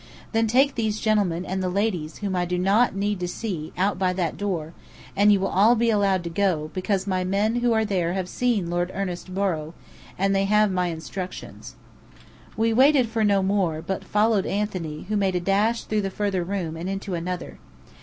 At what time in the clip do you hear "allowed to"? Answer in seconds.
5.91-6.29